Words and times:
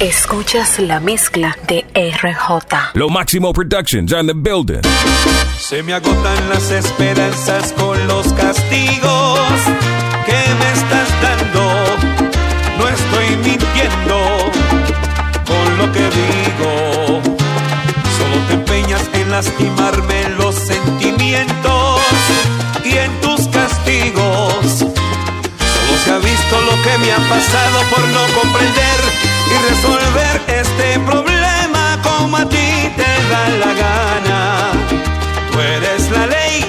Escuchas 0.00 0.80
la 0.80 0.98
mezcla 0.98 1.56
de 1.68 1.84
RJ. 1.94 2.94
Lo 2.94 3.08
Máximo 3.08 3.52
Productions 3.52 4.12
on 4.12 4.26
the 4.26 4.34
building. 4.34 4.80
Se 5.56 5.84
me 5.84 5.94
agotan 5.94 6.48
las 6.48 6.68
esperanzas 6.72 7.72
con 7.74 8.04
los 8.08 8.32
castigos 8.32 9.38
que 10.26 10.32
me 10.32 10.72
estás 10.72 11.08
dando. 11.22 11.70
No 12.76 12.88
estoy 12.88 13.36
mintiendo 13.36 14.50
con 15.46 15.78
lo 15.78 15.92
que 15.92 16.00
digo. 16.00 17.22
Solo 18.18 18.36
te 18.48 18.54
empeñas 18.54 19.08
en 19.12 19.30
lastimarme 19.30 20.28
los 20.36 20.56
sentimientos 20.56 22.00
y 22.84 22.96
en 22.96 23.20
tus 23.20 23.46
castigos. 23.46 24.78
Solo 24.78 25.98
se 26.04 26.10
ha 26.10 26.18
visto 26.18 26.60
lo 26.62 26.82
que 26.82 26.98
me 26.98 27.12
ha 27.12 27.28
pasado 27.28 27.80
por 27.90 28.00
no 28.08 28.40
comprender 28.40 29.03
y 29.54 29.68
resolver 29.68 30.40
este 30.48 30.98
problema 31.00 31.98
como 32.02 32.36
a 32.36 32.48
ti 32.48 32.90
te 32.96 33.10
da 33.30 33.48
la 33.62 33.72
gana. 33.84 34.72
Tú 35.52 35.60
eres 35.60 36.10
la 36.10 36.26
ley 36.26 36.63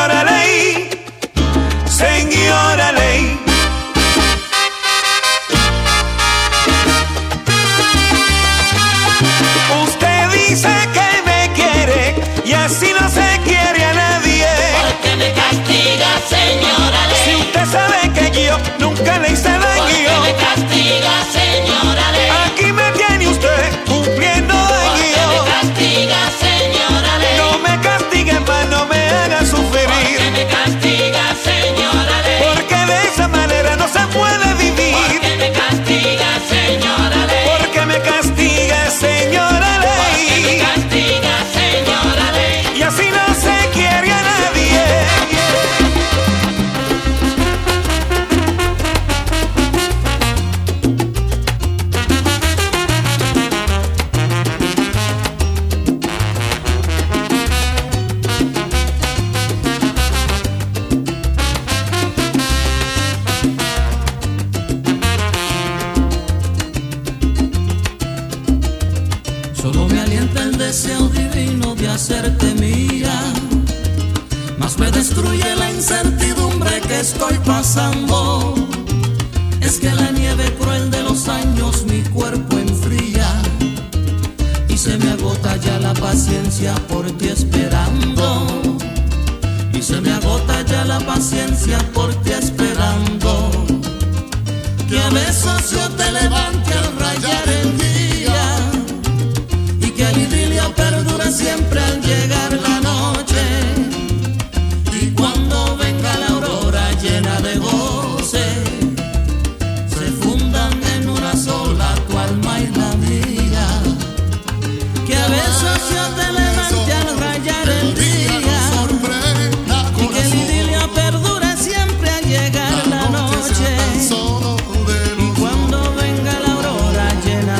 señora 0.00 0.24
ley, 0.24 0.88
señora 1.86 2.92
ley. 2.92 3.38
Usted 9.84 10.30
dice 10.32 10.68
que 10.94 11.08
me 11.28 11.52
quiere 11.52 12.14
y 12.46 12.52
así 12.54 12.92
no 12.98 13.08
se 13.10 13.40
quiere 13.44 13.84
a 13.84 13.92
nadie. 13.92 14.46
¿Por 14.80 14.92
qué 15.02 15.16
me 15.16 15.32
castiga, 15.34 16.10
señora 16.34 17.00
ley? 17.08 17.20
Si 17.24 17.36
usted 17.42 17.66
sabe 17.66 18.10
que 18.14 18.46
yo 18.46 18.56
nunca 18.78 19.18
le 19.18 19.32
hice 19.32 19.59
Y 89.80 89.82
se 89.82 89.98
me 90.02 90.12
agota 90.12 90.60
ya 90.60 90.84
la 90.84 90.98
paciencia 91.00 91.78
por 91.94 92.14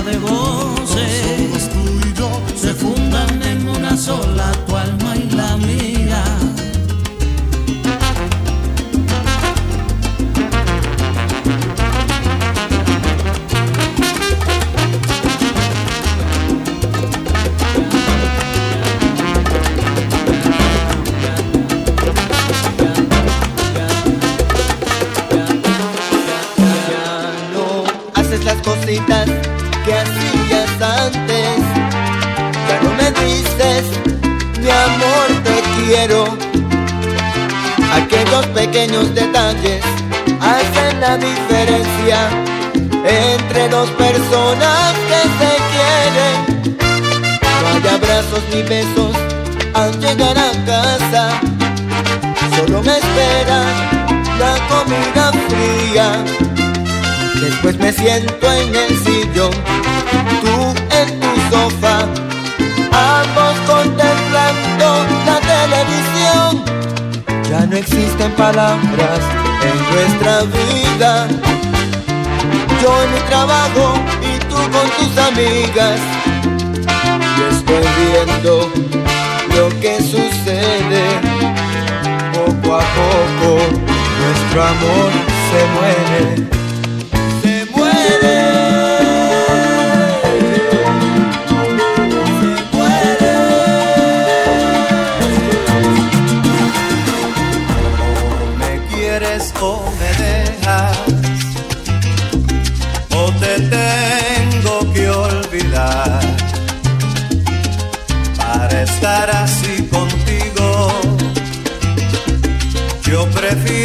llena 0.02 0.12
de 0.12 0.69
Aquellos 38.40 38.58
pequeños 38.58 39.14
detalles 39.14 39.82
hacen 40.40 40.98
la 40.98 41.18
diferencia 41.18 42.16
entre 43.04 43.68
dos 43.68 43.90
personas 43.90 44.94
que 45.08 45.20
se 45.40 45.52
quieren. 45.72 46.36
No 47.60 47.68
hay 47.68 47.94
abrazos 47.96 48.42
ni 48.54 48.62
besos 48.62 49.14
al 49.74 50.00
llegar 50.00 50.38
a 50.38 50.50
casa. 50.64 51.22
Solo 52.56 52.82
me 52.82 52.96
espera 52.96 53.60
la 54.38 54.54
comida 54.70 55.32
fría. 55.50 56.06
Después 57.42 57.76
me 57.76 57.92
siento 57.92 58.52
en 58.52 58.74
el 58.74 58.98
sillón, 59.04 59.52
tú 60.40 60.56
en 60.96 61.20
tu 61.20 61.30
sofá, 61.50 61.89
existen 67.80 68.30
palabras 68.32 69.20
en 69.62 69.76
nuestra 69.94 70.42
vida. 70.42 71.28
Yo 72.82 73.02
en 73.02 73.14
mi 73.14 73.20
trabajo 73.20 73.94
y 74.22 74.38
tú 74.48 74.56
con 74.56 74.86
tus 74.98 75.18
amigas. 75.18 76.00
Y 77.38 77.54
estoy 77.54 77.86
viendo 78.00 78.70
lo 79.56 79.80
que 79.80 79.96
sucede. 80.02 81.04
Poco 82.34 82.76
a 82.76 82.84
poco 82.98 83.48
nuestro 84.20 84.62
amor 84.62 85.10
se 85.50 85.60
muere. 85.74 86.48
Se 87.42 87.70
muere. 87.72 88.49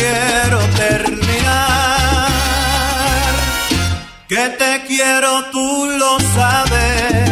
quiero 0.05 0.59
terminar, 0.75 2.29
que 4.27 4.49
te 4.59 4.83
quiero, 4.87 5.45
tú 5.51 5.87
lo 5.97 6.19
sabes. 6.35 7.24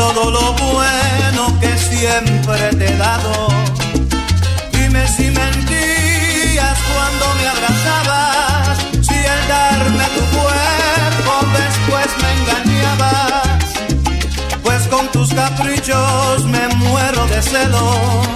Todo 0.00 0.30
lo 0.30 0.52
bueno 0.54 1.60
que 1.60 1.76
siempre 1.76 2.70
te 2.78 2.86
he 2.86 2.96
dado. 2.96 3.48
Dime 4.72 5.06
si 5.06 5.26
mentías 5.40 6.76
cuando 6.90 7.24
me 7.38 7.46
abrazabas, 7.54 8.78
si 9.06 9.18
el 9.34 9.42
darme 9.54 10.04
tu 10.16 10.24
cuerpo 10.38 11.32
después 11.60 12.08
me 12.22 12.30
engañabas. 12.38 13.48
Pues 14.62 14.88
con 14.88 15.06
tus 15.12 15.28
caprichos 15.34 16.44
me 16.46 16.66
muero 16.82 17.26
de 17.26 17.42
celos, 17.42 18.26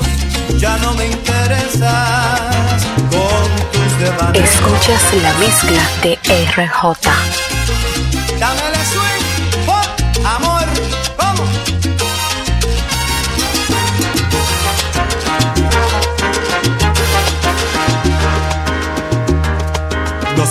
ya 0.58 0.76
no 0.82 0.92
me 0.98 1.06
interesas 1.06 2.78
con 3.14 3.46
tus 3.72 3.90
devaneos. 4.00 4.50
Escuchas 4.50 5.02
la 5.22 5.32
mezcla 5.44 5.82
de 6.02 6.12
RJ. 6.56 6.82
Dámele 8.38 8.82
swing, 8.92 9.24
oh, 9.30 9.33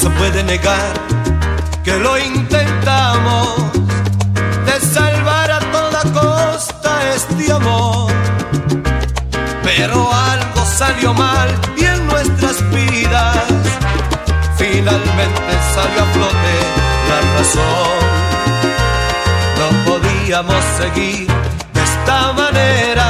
se 0.03 0.09
puede 0.09 0.43
negar 0.43 0.93
que 1.81 1.93
lo 1.97 2.17
intentamos 2.17 3.47
de 4.65 4.75
salvar 4.95 5.49
a 5.49 5.59
toda 5.59 6.01
costa 6.21 6.91
este 7.15 7.53
amor. 7.53 8.11
Pero 9.63 9.95
algo 10.13 10.65
salió 10.65 11.13
mal 11.13 11.49
y 11.77 11.85
en 11.85 12.05
nuestras 12.07 12.57
vidas 12.71 13.45
finalmente 14.57 15.53
salió 15.73 15.99
a 16.05 16.07
flote 16.15 16.55
la 17.09 17.19
razón. 17.37 18.01
No 19.59 19.67
podíamos 19.89 20.63
seguir 20.79 21.27
de 21.75 21.81
esta 21.81 22.33
manera, 22.33 23.07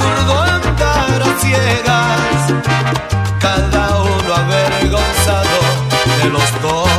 absurdo 0.00 0.40
andar 0.40 1.22
a 1.22 1.40
ciegas, 1.40 2.54
cada 3.38 4.02
uno 4.02 4.34
avergonzado 4.34 5.60
de 6.22 6.30
los 6.30 6.62
dos. 6.62 6.89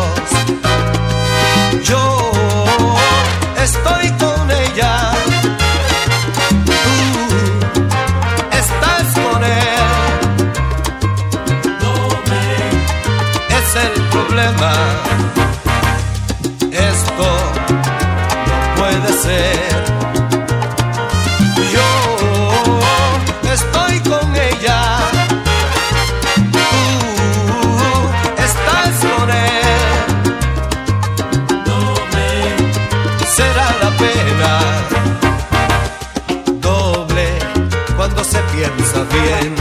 Bien. 39.05 39.60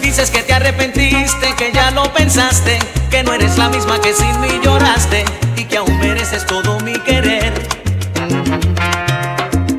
Dices 0.00 0.30
que 0.30 0.42
te 0.42 0.54
arrepentiste, 0.54 1.54
que 1.56 1.72
ya 1.72 1.90
lo 1.90 2.12
pensaste, 2.12 2.78
que 3.10 3.22
no 3.22 3.32
eres 3.32 3.58
la 3.58 3.68
misma 3.68 4.00
que 4.00 4.14
sin 4.14 4.40
mí 4.40 4.48
lloraste 4.62 5.24
y 5.56 5.64
que 5.64 5.76
aún 5.76 5.98
mereces 5.98 6.46
todo 6.46 6.80
mi 6.80 6.94
querer. 7.00 7.52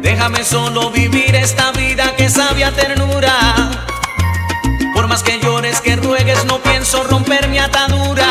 Déjame 0.01 0.43
solo 0.43 0.91
vivir 0.91 1.35
esta 1.35 1.71
vida 1.71 2.15
que 2.15 2.29
sabia 2.29 2.71
ternura. 2.71 3.71
Por 4.93 5.07
más 5.07 5.23
que 5.23 5.39
llores, 5.39 5.81
que 5.81 5.95
ruegues, 5.95 6.45
no 6.45 6.59
pienso 6.59 7.03
romper 7.03 7.47
mi 7.47 7.59
atadura. 7.59 8.27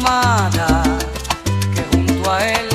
Que 0.00 1.82
junto 1.90 2.30
a 2.30 2.46
él 2.46 2.68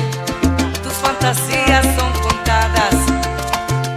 tus 0.82 0.92
fantasías 0.92 1.84
son 1.96 2.12
contadas 2.20 2.94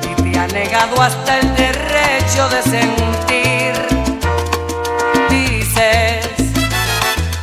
y 0.09 0.21
te 0.21 0.39
ha 0.39 0.47
negado 0.47 1.01
hasta 1.01 1.39
el 1.39 1.55
derecho 1.55 2.47
de 2.49 2.61
sentir. 2.63 3.73
Dices 5.29 6.25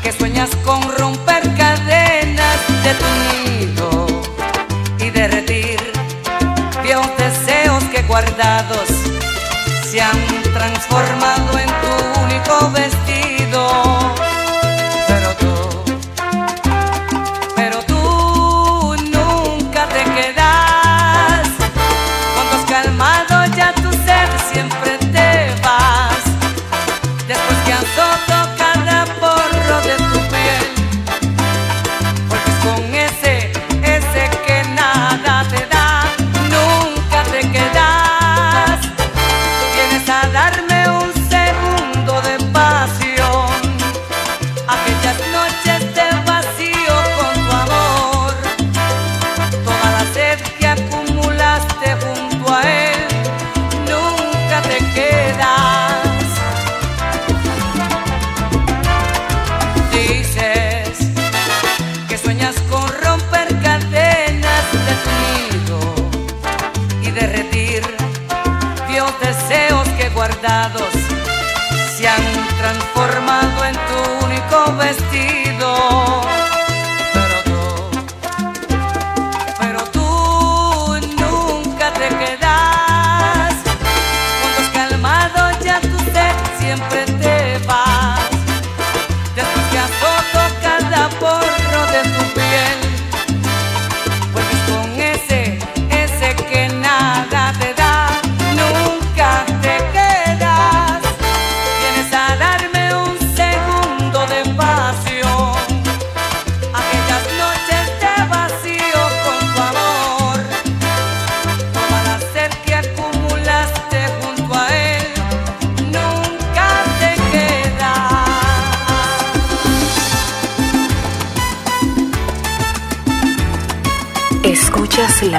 que 0.02 0.12
sueñas 0.12 0.50
con 0.64 0.80
romper 0.96 1.42
cadenas 1.54 2.58
de 2.82 2.94
tu 2.94 3.10
nido 3.28 4.06
y 4.98 5.10
derretir 5.10 5.80
viejos 6.82 7.10
deseos 7.18 7.84
que 7.84 8.02
guardados 8.04 8.88
se 9.90 10.00
han 10.00 10.42
transformado 10.54 11.58
en 11.58 11.68
tu 11.68 12.20
único 12.22 12.70
vestido. 12.70 13.13
vestido. 74.84 76.23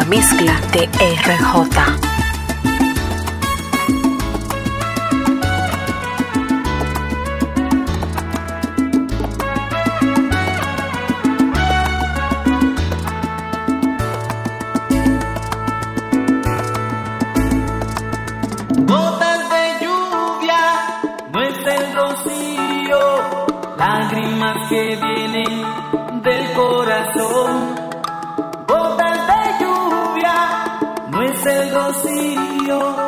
Mezcla 0.07 0.53
de 0.71 0.85
RJ, 0.85 1.45
gotas 18.85 19.49
de 19.49 19.85
lluvia, 19.85 20.61
muestre 21.33 21.75
el 21.77 21.95
rocío, 21.95 22.99
lágrimas 23.75 24.69
que 24.69 24.99
vienen 25.01 26.21
del 26.21 26.53
corazón. 26.53 27.74
es 31.45 31.59
el 31.59 31.73
rocío. 31.73 33.04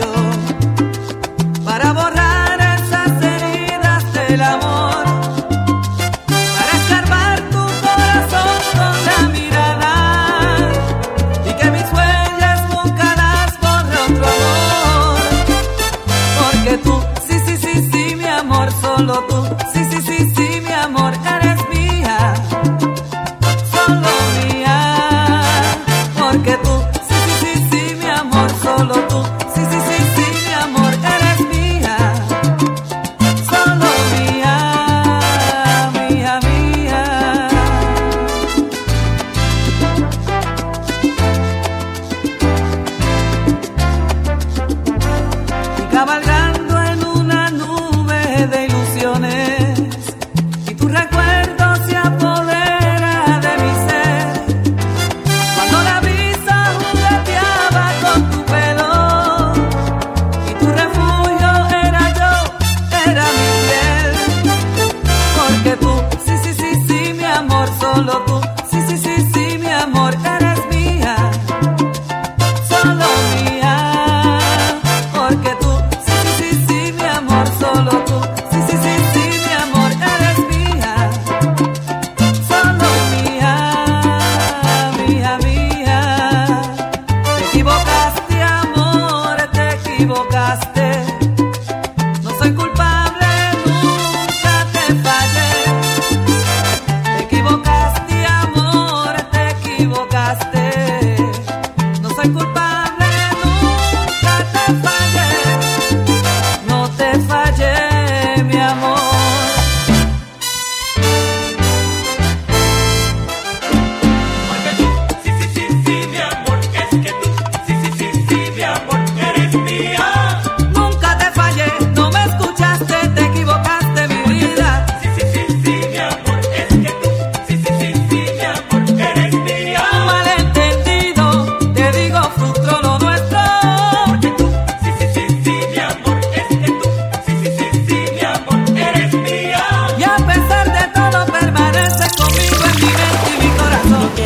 yo. 0.00 0.29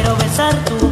quiero 0.04 0.16
besar 0.18 0.54
tu 0.66 0.83